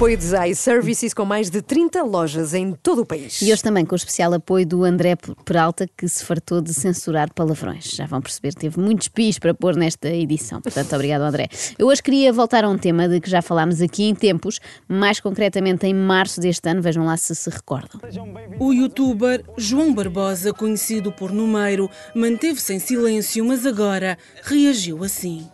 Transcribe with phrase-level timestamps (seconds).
[0.00, 3.42] Apoio de Zai Services, com mais de 30 lojas em todo o país.
[3.42, 7.30] E hoje também com o especial apoio do André Peralta, que se fartou de censurar
[7.34, 7.84] palavrões.
[7.84, 10.62] Já vão perceber, teve muitos pis para pôr nesta edição.
[10.62, 11.48] Portanto, obrigado, André.
[11.78, 14.58] Eu hoje queria voltar a um tema de que já falámos aqui em tempos,
[14.88, 16.80] mais concretamente em março deste ano.
[16.80, 18.00] Vejam lá se se recordam.
[18.58, 25.46] O youtuber João Barbosa, conhecido por Numeiro, manteve-se em silêncio, mas agora reagiu assim.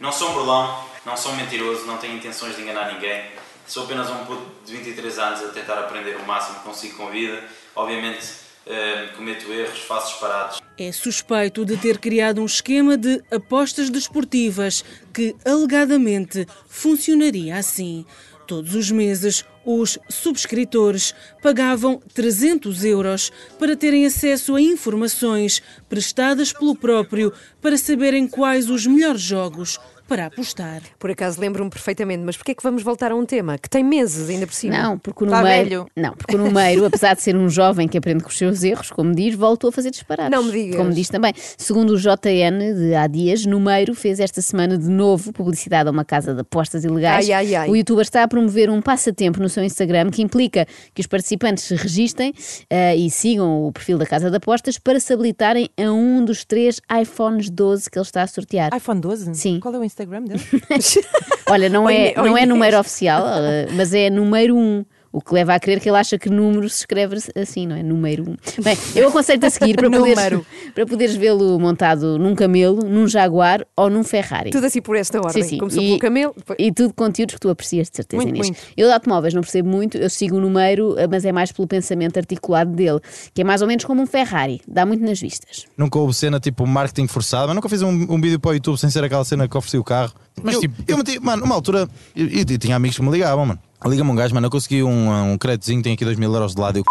[0.00, 0.76] Não sou um burlão,
[1.06, 3.41] não sou um mentiroso, não tenho intenções de enganar ninguém.
[3.72, 7.08] Sou apenas um puto de 23 anos a tentar aprender o máximo que consigo com
[7.08, 7.42] a vida.
[7.74, 8.28] Obviamente,
[8.66, 10.60] eh, cometo erros, faço disparados.
[10.76, 18.04] É suspeito de ter criado um esquema de apostas desportivas que, alegadamente, funcionaria assim.
[18.46, 26.76] Todos os meses, os subscritores pagavam 300 euros para terem acesso a informações prestadas pelo
[26.76, 29.78] próprio para saberem quais os melhores jogos
[30.12, 30.82] para apostar.
[30.98, 33.82] Por acaso lembro-me perfeitamente, mas porquê é que vamos voltar a um tema que tem
[33.82, 34.76] meses ainda por cima?
[34.76, 35.86] Não, porque o Está Numeiro, velho.
[35.96, 38.90] não, porque o Numeiro, apesar de ser um jovem que aprende com os seus erros,
[38.90, 40.30] como diz, voltou a fazer disparados.
[40.30, 40.76] Não me digas.
[40.76, 41.32] Como diz também.
[41.56, 46.04] Segundo o JN de há dias, Numeiro fez esta semana de novo publicidade a uma
[46.04, 47.24] casa de apostas ilegais.
[47.30, 47.70] Ai, ai, ai.
[47.70, 51.64] O youtuber está a promover um passatempo no seu Instagram que implica que os participantes
[51.64, 52.34] se registem
[52.68, 56.44] eh, e sigam o perfil da casa de apostas para se habilitarem a um dos
[56.44, 58.76] três iPhones 12 que ele está a sortear.
[58.76, 59.34] iPhone 12?
[59.34, 59.58] Sim.
[59.58, 60.42] Qual é o Instagram dele?
[61.50, 64.84] Olha, não é, não é número oficial, eh, mas é número 1.
[65.12, 67.82] O que leva a crer que ele acha que número se escreve assim, não é?
[67.82, 68.22] Número
[68.58, 68.62] 1.
[68.62, 70.40] Bem, eu aconselho-te a seguir para poderes,
[70.74, 74.50] para poderes vê-lo montado num camelo, num jaguar ou num Ferrari.
[74.50, 75.42] Tudo assim por esta ordem.
[75.42, 75.58] Sim, sim.
[75.58, 76.34] Começou E- pelo camelo.
[76.34, 78.46] depois- E tudo conteúdos que tu aprecias de certeza, Muito, Inês.
[78.48, 78.60] muito.
[78.74, 82.16] Eu de automóveis não percebo muito, eu sigo o número, mas é mais pelo pensamento
[82.16, 83.00] articulado dele,
[83.34, 85.66] que é mais ou menos como um Ferrari, dá muito nas vistas.
[85.76, 88.78] Nunca houve cena tipo marketing forçado, mas nunca fiz um, um vídeo para o YouTube
[88.78, 90.14] sem ser aquela cena que ofereci o carro.
[90.42, 93.10] Mas, eu, tipo, eu meti, mano, uma altura, eu, eu- eu tinha amigos que me
[93.10, 93.60] ligavam, mano.
[93.84, 96.60] Liga-me um gajo, mano, eu consegui um, um créditozinho, tenho aqui 2 mil euros de
[96.60, 96.78] lado.
[96.78, 96.84] Eu,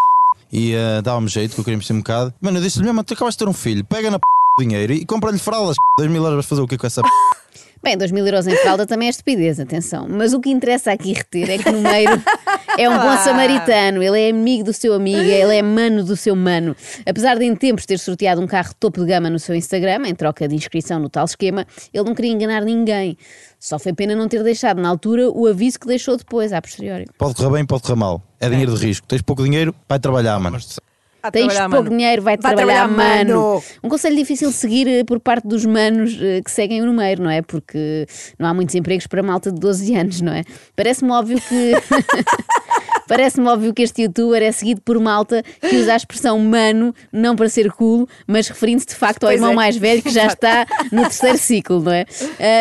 [0.51, 2.33] e eh, dava-me jeito, que eu queria investir um bocado.
[2.41, 4.23] Mano, eu disse-lhe, mano, tu acabaste de ter um filho, pega na p
[4.59, 5.75] dinheiro e compra-lhe fraldas.
[5.97, 7.09] 2 mil euros vais fazer o quê com essa p?
[7.83, 10.05] Bem, 2 mil euros em fralda também é estupidez, atenção.
[10.07, 12.21] Mas o que interessa aqui reter é que o Numeiro
[12.77, 16.35] é um bom samaritano, ele é amigo do seu amigo, ele é mano do seu
[16.35, 16.75] mano.
[17.07, 20.13] Apesar de em tempos ter sorteado um carro topo de gama no seu Instagram, em
[20.13, 23.17] troca de inscrição no tal esquema, ele não queria enganar ninguém.
[23.59, 27.07] Só foi pena não ter deixado na altura o aviso que deixou depois, a posteriori.
[27.17, 28.21] Pode correr bem, pode correr mal.
[28.39, 29.07] É dinheiro de risco.
[29.07, 30.59] Tens pouco dinheiro, vai trabalhar, mano.
[31.23, 31.89] A Tens pouco mano.
[31.89, 33.39] dinheiro, vai, Vai trabalhar, trabalhar, mano.
[33.41, 33.63] mano.
[33.83, 37.21] Um conselho difícil de seguir eh, por parte dos manos eh, que seguem o número,
[37.23, 37.41] não é?
[37.41, 38.07] Porque
[38.39, 40.43] não há muitos empregos para malta de 12 anos, não é?
[40.75, 41.73] Parece-me óbvio que.
[43.07, 47.35] Parece-me óbvio que este youtuber é seguido por malta que usa a expressão mano, não
[47.35, 49.55] para ser cool, mas referindo-se de facto ao Pois irmão é.
[49.55, 52.05] mais velho que já está no terceiro ciclo, não é?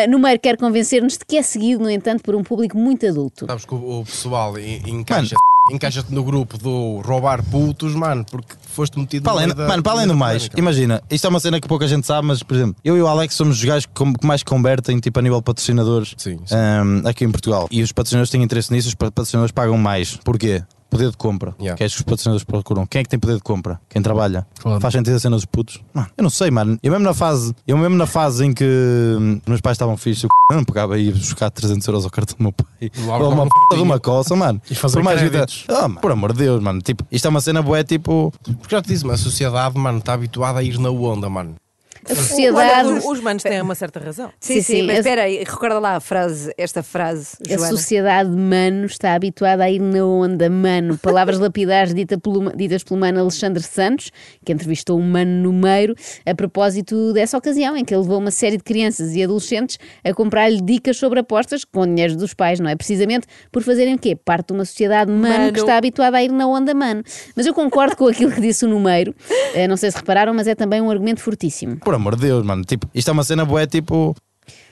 [0.07, 3.45] Uh, Número quer convencer-nos de que é seguido, no entanto, por um público muito adulto.
[3.47, 5.37] Sabes que o, o pessoal en- encaixa-
[5.69, 9.91] encaixa-te no grupo do roubar putos, mano, porque foste metido Para além, da- mano, para
[9.93, 12.75] além do mais, imagina, isto é uma cena que pouca gente sabe, mas por exemplo,
[12.83, 16.13] eu e o Alex somos os gajos que mais convertem tipo, a nível de patrocinadores
[16.17, 16.55] Sim, sim.
[16.55, 17.67] ahm, aqui em Portugal.
[17.69, 20.17] E os patrocinadores têm interesse nisso, os pa- patrocinadores pagam mais.
[20.23, 20.63] Porquê?
[20.91, 21.55] Poder de compra.
[21.57, 21.77] Yeah.
[21.77, 22.85] Que é isso que os patrocinadores procuram.
[22.85, 23.79] Quem é que tem poder de compra?
[23.89, 24.45] Quem trabalha.
[24.59, 24.81] Claro.
[24.81, 25.79] Faz sentido a cena dos putos?
[25.93, 26.77] Não, eu não sei, mano.
[26.83, 29.95] Eu mesmo na fase, eu mesmo na fase em que hum, os meus pais estavam
[29.95, 32.91] fixos, eu c- não pegava e ia buscar 300 euros ao cartão do meu pai.
[33.05, 34.61] Logo Ou uma logo p de uma coça, mano.
[34.69, 35.31] E fazer Por mais vida.
[35.45, 35.63] créditos.
[35.69, 36.81] Ah, mano, por amor de Deus, mano.
[36.81, 38.33] Tipo, isto é uma cena boa, tipo.
[38.59, 41.55] Porque já te disse, mano, a sociedade, mano, está habituada a ir na onda, mano.
[42.09, 42.89] A sociedade.
[42.89, 44.31] Os, os manos têm uma certa razão.
[44.39, 47.67] Sim, Sim, sim, sim, mas espera aí, recorda lá a frase, esta frase, A Joana.
[47.67, 50.97] sociedade mano está habituada a ir na onda, mano.
[50.97, 54.11] Palavras lapidares dita pelo- ditas pelo mano Alexandre Santos,
[54.45, 55.95] que entrevistou um mano número,
[56.25, 60.13] a propósito dessa ocasião em que ele levou uma série de crianças e adolescentes a
[60.13, 62.75] comprar-lhe dicas sobre apostas com dinheiro dos pais, não é?
[62.75, 64.15] Precisamente por fazerem o quê?
[64.15, 65.53] Parte de uma sociedade mano, Mano.
[65.53, 67.03] que está habituada a ir na onda mano.
[67.35, 69.13] Mas eu concordo com aquilo que disse o número.
[69.53, 71.77] Eh, Não sei se repararam, mas é também um argumento fortíssimo.
[71.91, 72.63] Por amor de Deus, mano.
[72.63, 74.15] Tipo, isto é uma cena boa, tipo.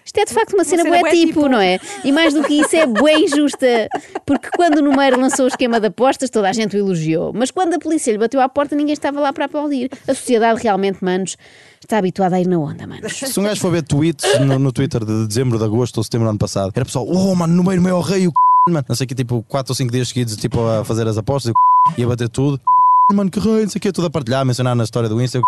[0.06, 1.50] Isto é de facto uma cena, cena bué bué tipo, tipo.
[1.50, 1.78] não é?
[2.06, 3.90] E mais do que isso, é bué injusta.
[4.26, 7.34] Porque quando o número lançou o esquema de apostas, toda a gente o elogiou.
[7.34, 9.90] Mas quando a polícia lhe bateu à porta, ninguém estava lá para aplaudir.
[10.08, 11.36] A sociedade realmente, manos,
[11.82, 13.12] está habituada a ir na onda, manos.
[13.18, 16.28] Se um gajo for ver tweets no, no Twitter de dezembro, de agosto ou setembro
[16.28, 18.72] do ano passado, era pessoal, oh mano, no meio meu rei, o c...
[18.72, 18.86] mano.
[18.88, 21.52] Não sei que, tipo, 4 ou 5 dias seguidos, tipo, a fazer as apostas, e
[21.52, 22.02] o c...
[22.02, 22.62] ia bater tudo.
[23.12, 25.22] Mano, que rei, não sei o que, tudo a partilhar, a mencionar na história do
[25.22, 25.42] Insta.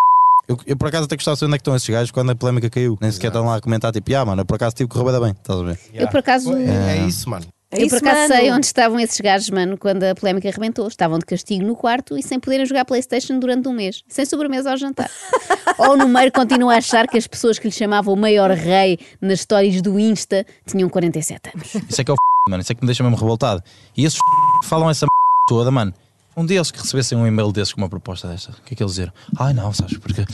[0.48, 2.30] Eu, eu por acaso até gostava de saber onde é que estão esses gajos quando
[2.30, 2.98] a polémica caiu.
[3.00, 5.20] Nem sequer estão lá a comentar, tipo, ah, mano, eu por acaso tive que correr
[5.20, 5.78] bem, estás a ver?
[5.94, 7.46] Eu, por acaso, É, é isso, mano.
[7.70, 8.34] É eu isso, por acaso mano.
[8.34, 10.86] sei onde estavam esses gajos, mano, quando a polémica arrebentou.
[10.86, 14.70] Estavam de castigo no quarto e sem poderem jogar Playstation durante um mês, sem sobremesa
[14.70, 15.10] ao jantar.
[15.78, 18.98] Ou o número continua a achar que as pessoas que lhe chamavam o maior rei
[19.22, 21.74] nas stories do Insta tinham 47 anos.
[21.88, 22.50] Isso é que é o f...
[22.50, 22.60] mano.
[22.60, 23.62] Isso é que me deixa mesmo revoltado.
[23.96, 24.60] E esses f...
[24.60, 25.08] que falam essa m...
[25.48, 25.94] toda, mano.
[26.36, 28.76] Um dia eles que recebessem um e-mail desses com uma proposta desta, o que é
[28.76, 29.12] que eles dizeram?
[29.38, 30.24] Ai não, sabes, porque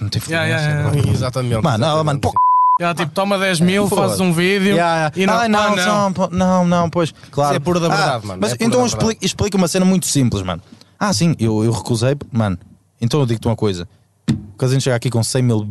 [0.00, 1.10] não tem Yeah, yeah, yeah.
[1.10, 1.62] Exatamente.
[1.62, 2.32] Mano, não, mano, pô,
[2.80, 5.22] Já, tipo, toma 10 mil, fazes um vídeo Yeah, yeah.
[5.22, 7.52] e não, Ai, não, ah, não, pô, não, não, pois, claro.
[7.52, 10.06] Isso é pura da Ah, verdade, mano, Mas é então explica, explica uma cena muito
[10.06, 10.62] simples, mano.
[10.98, 12.58] Ah, sim, eu, eu recusei, mano.
[13.00, 13.88] Então eu digo-te uma coisa:
[14.28, 15.68] o casino chega aqui com 100 mil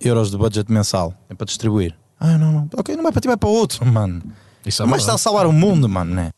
[0.00, 1.94] euros de budget mensal, é para distribuir.
[2.18, 4.22] Ah, não, não, ok, não vai para ti, vai para outro, mano.
[4.66, 6.30] Isso é Mas está a salvar o mundo, mano, né?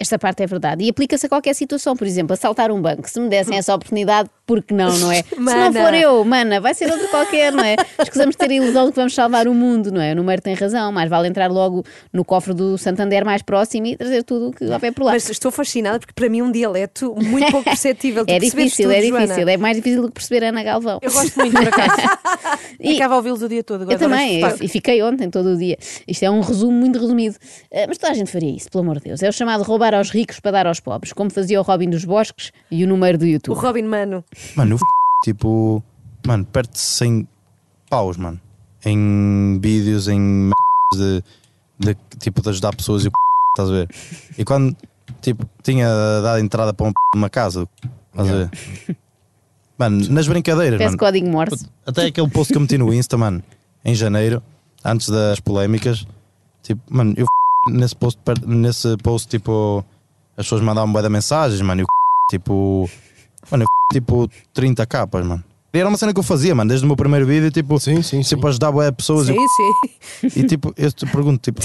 [0.00, 0.84] Esta parte é verdade.
[0.84, 3.08] E aplica-se a qualquer situação, por exemplo, assaltar um banco.
[3.08, 5.22] Se me dessem essa oportunidade, por que não, não é?
[5.28, 5.80] Se não Mana.
[5.84, 7.76] for eu, mana, vai ser outro qualquer, não é?
[8.02, 10.12] Escusamos de ter a ilusão de que vamos salvar o mundo, não é?
[10.12, 13.96] O número tem razão, mais vale entrar logo no cofre do Santander mais próximo e
[13.96, 15.12] trazer tudo o que houver por lá.
[15.12, 18.24] Mas estou fascinada porque para mim é um dialeto muito pouco perceptível.
[18.26, 19.26] É difícil, tudo, é Joana.
[19.26, 19.48] difícil.
[19.48, 20.98] É mais difícil do que perceber Ana Galvão.
[21.02, 21.92] Eu gosto muito, por acaso.
[22.80, 23.82] E- Ficava a ouvi-los o dia todo.
[23.82, 25.76] Agora Eu também, eu- e fiquei ontem todo o dia.
[26.06, 27.36] Isto é um resumo muito resumido.
[27.70, 29.22] Eh, Mas toda a gente faria isso, pelo amor de Deus.
[29.22, 32.04] É o chamado roubar aos ricos para dar aos pobres, como fazia o Robin dos
[32.04, 33.58] Bosques e o número do O YouTube.
[33.58, 34.24] Robin Mano.
[34.54, 34.84] Mano, eu f...
[35.24, 35.82] tipo,
[36.26, 37.28] mano, perto de 100
[37.90, 38.40] paus, mano.
[38.84, 40.50] Em vídeos, em
[40.94, 41.22] de,
[41.78, 43.14] de tipo de ajudar pessoas e o c...
[43.50, 43.88] estás a ver?
[44.38, 44.76] E quando,
[45.20, 45.88] tipo, tinha
[46.22, 46.94] dado entrada para um p...
[47.16, 47.68] uma casa,
[48.12, 48.50] estás a ver?
[49.78, 50.98] Mano, nas brincadeiras, Peço mano.
[50.98, 51.68] código Morse.
[51.86, 53.42] Até aquele post que eu meti no Insta, mano,
[53.84, 54.42] em janeiro,
[54.84, 56.06] antes das polémicas,
[56.62, 57.76] tipo, mano, eu f...
[57.76, 59.84] nesse post, nesse post, tipo,
[60.36, 62.38] as pessoas mandavam bué de mensagens, mano, e eu f...
[62.38, 62.90] tipo,
[63.50, 63.70] mano, eu f...
[63.92, 65.42] tipo 30 capas, mano.
[65.72, 68.02] E era uma cena que eu fazia, mano, desde o meu primeiro vídeo, tipo, Sim,
[68.02, 68.34] sim, sim.
[68.36, 70.40] tipo, ajudar bué pessoas e, Sim, sim.
[70.40, 71.60] e, tipo, eu te pergunto, tipo,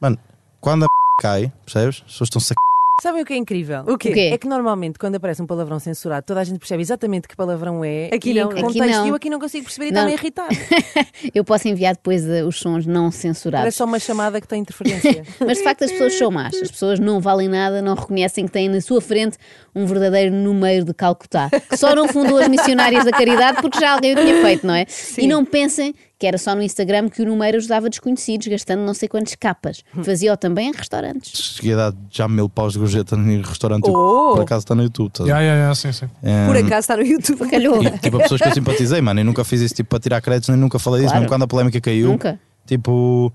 [0.00, 0.18] mano,
[0.60, 0.88] quando a
[1.20, 1.96] cai, percebes?
[1.96, 2.56] As pessoas estão-se a
[3.00, 3.80] Sabem o que é incrível?
[3.86, 4.10] O quê?
[4.10, 4.30] O quê?
[4.32, 7.84] É que normalmente quando aparece um palavrão censurado, toda a gente percebe exatamente que palavrão
[7.84, 8.10] é.
[8.12, 8.90] Aqui e não, Aqui contexto.
[8.90, 9.06] não.
[9.06, 10.08] E eu aqui não consigo perceber e Não.
[10.08, 10.48] está-me a irritar.
[11.34, 13.62] Eu posso enviar depois eh, os sons não censurados.
[13.62, 15.24] Parece só uma chamada que tem interferência.
[15.44, 16.54] Mas de facto as pessoas são más.
[16.54, 19.36] As pessoas não valem nada, não reconhecem que têm na sua frente
[19.74, 21.48] um verdadeiro número de Calcutá.
[21.68, 24.74] Que só não fundou as missionárias da caridade porque já alguém o tinha feito, não
[24.74, 24.86] é?
[25.18, 28.94] E não pensem que era só no Instagram que o número ajudava desconhecidos, gastando não
[28.94, 29.82] sei quantas capas.
[30.04, 31.56] Fazia-o também em restaurantes.
[31.56, 34.30] cheguei a dar já mil paus de gorjeta no restaurante, Oh!
[34.34, 35.28] por acaso está no YouTube, a ver?
[35.30, 36.08] yeah, yeah, sim, sim.
[36.22, 37.38] É, Por acaso está no YouTube.
[37.50, 37.82] Calhou.
[37.82, 40.20] E, tipo, a pessoas que eu simpatizei, mano, eu nunca fiz isso tipo para tirar
[40.20, 41.22] créditos, nem nunca falei disso, Claro.
[41.22, 42.06] mesmo quando a polémica caiu.
[42.12, 42.38] Nunca.
[42.64, 43.32] Tipo,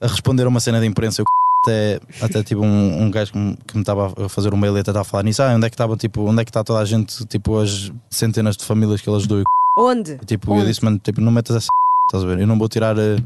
[0.00, 1.26] a responder a uma cena de imprensa, eu
[1.62, 4.74] até, até tipo um, um gajo que me, que me estava a fazer um mail
[4.78, 6.50] e até estava a falar nisso, ah, onde é que estava, tipo, onde é que
[6.50, 9.42] está toda a gente, tipo, as centenas de famílias que ele ajudou.
[9.76, 10.12] Onde?
[10.22, 10.66] E, tipo, eu Onde?
[10.66, 11.68] disse, mano, tipo, não metas essa
[12.08, 12.40] estás a ver?
[12.40, 13.16] Eu não vou tirar, eh,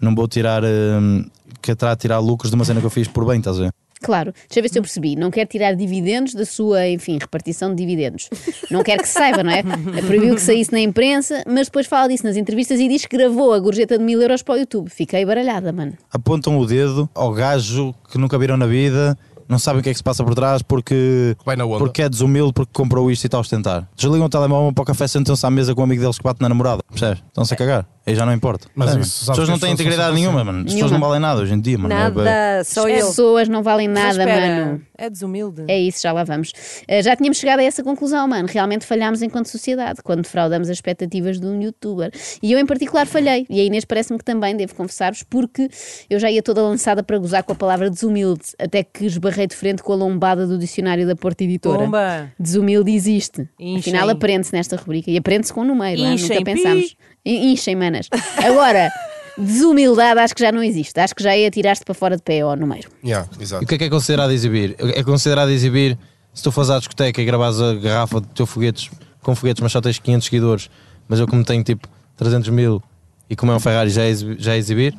[0.00, 1.24] não vou tirar, eh,
[1.62, 3.64] que terá a tirar lucros de uma cena que eu fiz por bem, estás a
[3.64, 3.72] ver?
[4.02, 5.16] Claro, deixa eu ver se eu percebi.
[5.16, 8.28] Não quer tirar dividendos da sua, enfim, repartição de dividendos.
[8.70, 9.62] Não quer que se saiba, não é?
[10.06, 13.54] Proibiu que saísse na imprensa, mas depois fala disso nas entrevistas e diz que gravou
[13.54, 14.90] a gorjeta de mil euros para o YouTube.
[14.90, 15.94] Fiquei baralhada, mano.
[16.12, 19.16] Apontam o dedo ao gajo que nunca viram na vida,
[19.48, 21.78] não sabem o que é que se passa por trás porque, Vai na onda.
[21.78, 23.88] porque é desumilde, porque comprou isto e está a ostentar.
[23.96, 26.40] Desligam o telemóvel para o café, sentam-se à mesa com um amigo deles que bate
[26.40, 27.22] na namorada, percebes?
[27.28, 27.86] Estão-se a cagar.
[28.06, 28.68] Aí já não importa.
[28.74, 30.46] Mas É, isso, as pessoas não têm integridade são nenhuma, assim.
[30.46, 30.58] mano.
[30.60, 30.74] As Nenhuma.
[30.84, 31.92] pessoas não valem nada hoje em dia, mano.
[31.92, 34.80] É Nada, só As pessoas não valem nada, mano.
[34.98, 35.64] É desumilde.
[35.68, 36.50] É isso, já lá vamos.
[36.50, 38.48] Uh, já tínhamos chegado a essa conclusão, mano.
[38.50, 42.10] Realmente falhámos enquanto sociedade, quando defraudamos as expectativas de um youtuber.
[42.42, 43.46] E eu, em particular, falhei.
[43.48, 45.68] E a Inês parece-me que também, devo confessar-vos, porque
[46.08, 49.54] eu já ia toda lançada para gozar com a palavra desumilde, até que esbarrei de
[49.54, 51.78] frente com a lombada do dicionário da Porta Editora.
[51.78, 52.32] Bomba!
[52.38, 53.48] Desumilde existe.
[53.58, 53.92] Inchem.
[53.92, 55.10] Afinal, aprende-se nesta rubrica.
[55.10, 56.12] E aprende-se com um número, não?
[56.12, 56.96] Inchem, nunca pensámos.
[57.24, 58.08] Inchem, manas.
[58.44, 58.90] Agora,
[59.38, 60.98] desumildade acho que já não existe.
[60.98, 62.88] Acho que já é tirar-te para fora de pé ao número.
[63.04, 64.76] Yeah, E o que é que é considerado exibir?
[64.78, 65.98] É considerado exibir
[66.32, 68.90] se tu fores à discoteca e gravares a garrafa de teu foguetes
[69.22, 70.70] com foguetes, mas só tens 500 seguidores,
[71.08, 72.82] mas eu como tenho tipo 300 mil
[73.28, 74.36] e como é um Ferrari já é exibir?
[74.38, 74.96] Já é exibir?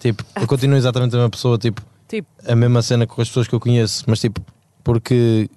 [0.00, 3.46] Tipo, eu continuo exatamente a mesma pessoa, tipo, Tipo, a mesma cena com as pessoas
[3.46, 4.40] que eu conheço, mas tipo,
[4.82, 5.48] porque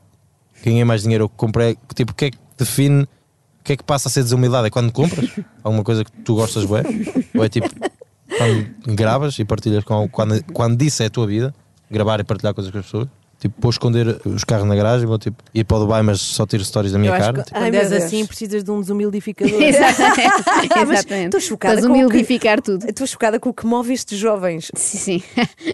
[0.64, 3.76] ganhei mais dinheiro ou que comprei, tipo, o que é que define, o que é
[3.76, 4.68] que passa a ser desumildade?
[4.68, 5.32] É quando compras
[5.64, 6.84] alguma coisa que tu gostas, bué?
[7.36, 7.68] Ou é tipo,
[8.48, 11.54] quando gravas e partilhas com, quando, quando isso é a tua vida,
[11.90, 13.08] gravar e partilhar coisas com as pessoas?
[13.44, 16.46] Tipo, vou esconder os carros na garagem, vou tipo, ir para o Dubai, mas só
[16.46, 17.34] tiro stories da minha cara.
[17.34, 18.04] que Tipo, Ai, quando meu és Deus.
[18.04, 19.60] assim precisas de um desumidificador.
[19.62, 20.86] Exatamente.
[20.88, 22.88] Mas estou chocada com que- humildificar tudo.
[22.90, 24.72] Estou chocada com o que move estes jovens.
[24.76, 25.24] Sim, sim.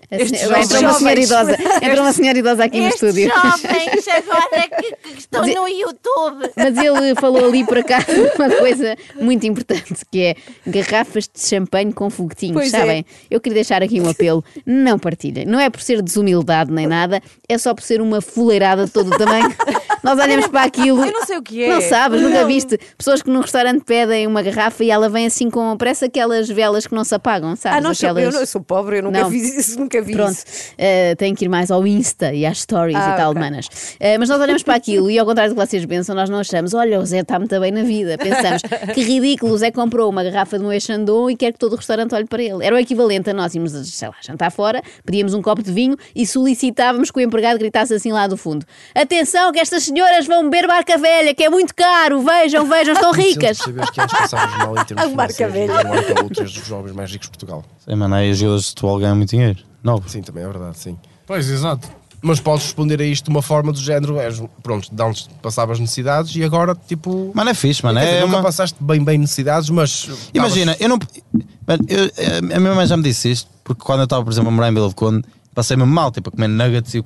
[0.09, 1.57] Estes Entra uma senhora idosa.
[1.79, 3.29] Entra uma senhora idosa aqui no estúdio.
[3.29, 6.49] jovens agora que, que estão no YouTube.
[6.57, 10.35] Mas ele falou ali por acaso uma coisa muito importante que é
[10.65, 12.79] garrafas de champanhe com foguetinhos, Pois é.
[12.79, 13.05] sabem?
[13.29, 15.45] Eu queria deixar aqui um apelo: não partilhem.
[15.45, 19.13] Não é por ser desumildade nem nada, é só por ser uma fuleirada de todo
[19.13, 19.53] o tamanho.
[20.03, 21.03] Nós olhamos para aquilo.
[21.05, 21.69] Eu não sei o que é.
[21.73, 25.49] Não sabes, nunca viste pessoas que num restaurante pedem uma garrafa e ela vem assim
[25.49, 25.75] com.
[25.77, 27.77] Parece aquelas velas que não se apagam, sabes?
[27.77, 28.23] Ah, não, Aquelas...
[28.23, 29.29] eu, não, eu sou pobre, eu nunca Não.
[29.29, 30.73] vi isso, nunca vi Pronto, isso.
[30.73, 33.41] uh, tem que ir mais ao Insta e às stories Ah, e tal, ok.
[33.41, 33.65] manas.
[33.67, 36.39] Uh, mas nós olhamos para aquilo e, ao contrário do que vocês pensam, nós não
[36.39, 38.17] achamos, olha, o Zé está muito bem na vida.
[38.17, 38.61] Pensamos,
[38.93, 41.75] que ridículo, o Zé comprou uma garrafa de Moët Chandon e quer que todo o
[41.75, 42.63] restaurante olhe para ele.
[42.65, 45.97] Era o equivalente a nós irmos, sei lá, jantar fora, pedíamos um copo de vinho
[46.15, 48.65] e solicitávamos que o empregado gritasse assim lá do fundo:
[48.95, 53.11] Atenção, que estas senhoras vão beber barca velha, que é muito caro, vejam, vejam, estão
[53.13, 53.57] ricas.
[53.57, 55.73] Sabes que passávamos mal em termos A velha.
[55.73, 57.63] para és dos jovens mais ricos de Portugal.
[57.87, 59.59] mano, aí as gilas de futebol ganham muito dinheiro.
[59.83, 60.07] Novo.
[60.09, 60.97] Sim, também é verdade, sim.
[61.25, 61.87] Pois, exato.
[62.21, 65.79] Mas podes responder a isto de uma forma do género, és, pronto, de antes passavas
[65.79, 67.31] necessidades e agora, tipo...
[67.33, 67.97] Mano, é fixe, mano.
[67.99, 68.43] Quer dizer, É nunca uma...
[68.43, 70.29] passaste bem, bem necessidades, mas...
[70.33, 70.99] Imagina, eu não.
[71.65, 72.11] Mano, eu,
[72.55, 74.69] a minha mãe já me disse isto, porque quando eu estava, por exemplo, a morar
[74.69, 75.23] em Vila de Conde,
[75.55, 77.05] passei-me mal, tipo, a comer nuggets e o c.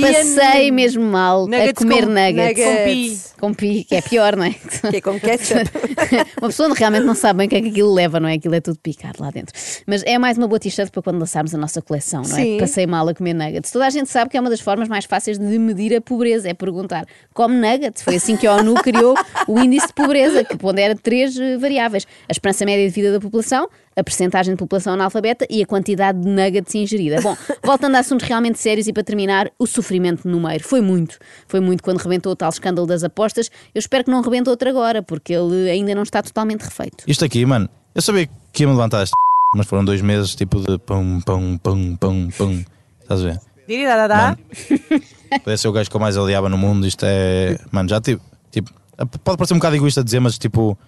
[0.00, 2.66] Passei mesmo mal a Nuggets comer com- nuggets.
[2.66, 3.34] nuggets.
[3.40, 4.50] Com pi, que é pior, não é?
[4.90, 5.70] Que é com ketchup.
[6.40, 8.34] uma pessoa realmente não sabe bem o que é que aquilo leva, não é?
[8.34, 9.54] Aquilo é tudo picado lá dentro.
[9.86, 12.56] Mas é mais uma boa t-shirt para quando lançarmos a nossa coleção, não Sim.
[12.56, 12.60] é?
[12.60, 13.70] Passei mal a comer nuggets.
[13.70, 16.48] Toda a gente sabe que é uma das formas mais fáceis de medir a pobreza,
[16.48, 18.02] é perguntar, come nuggets?
[18.02, 19.14] Foi assim que a ONU criou
[19.48, 22.06] o índice de pobreza, que pondera três variáveis.
[22.28, 26.20] A esperança média de vida da população, a percentagem de população analfabeta e a quantidade
[26.20, 27.20] de nuggets ingerida.
[27.22, 30.62] Bom, voltando a assuntos realmente sérios e para terminar, o sofrimento no meio.
[30.62, 31.18] Foi muito.
[31.48, 33.50] Foi muito quando rebentou o tal escândalo das apostas.
[33.74, 37.04] Eu espero que não rebente outro agora, porque ele ainda não está totalmente refeito.
[37.06, 39.14] Isto aqui, mano, eu sabia que ia me levantar este
[39.56, 42.64] mas foram dois meses tipo de pum, pum, pum, pum, pum.
[43.00, 43.40] Estás a ver?
[43.66, 44.36] Diridadadá.
[44.36, 45.02] Mano,
[45.42, 46.86] podia ser o gajo que eu mais odiava no mundo.
[46.86, 47.58] Isto é.
[47.70, 48.20] Mano, já tive.
[48.50, 48.70] Tipo,
[49.24, 50.78] pode parecer um bocado egoísta dizer, mas tipo,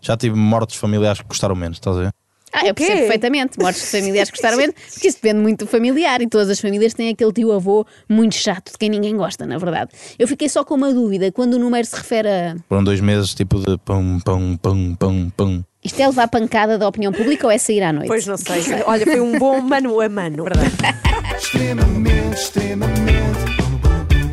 [0.00, 2.10] já tive mortes familiares que gostaram menos, estás a ver?
[2.52, 3.58] Ah, eu percebo perfeitamente.
[3.58, 6.60] Mortes de familiares que gostaram menos, porque isso depende muito do familiar e todas as
[6.60, 9.90] famílias têm aquele tio avô muito chato, de quem ninguém gosta, na verdade.
[10.18, 12.56] Eu fiquei só com uma dúvida, quando o número se refere a.
[12.68, 15.62] Foram dois meses tipo de pum, pum, pum, pum, pum.
[15.84, 18.08] Isto é levar pancada da opinião pública ou é sair à noite?
[18.08, 18.62] Pois não sei.
[18.84, 20.44] Olha, foi um bom mano a mano.
[21.38, 23.58] Extremamente, extremamente.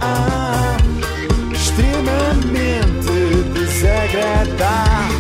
[0.02, 0.76] Ah,
[1.54, 5.15] extremamente desagradável.